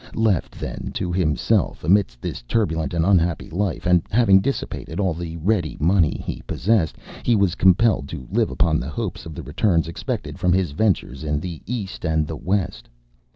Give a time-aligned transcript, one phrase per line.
[0.15, 5.37] Left, then, to himself, amidst this turbulent and unhappy life, and having dissipated all the
[5.37, 9.87] ready money he possessed, he was compelled to live upon the hopes of the returns
[9.87, 12.89] expected from his ventures in the East and the West.